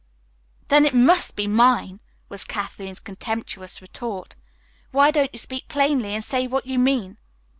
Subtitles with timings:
[0.69, 4.35] "Then it must be mine," was Kathleen's contemptuous retort.
[4.89, 7.19] "Why don't you speak plainly and say what you mean?"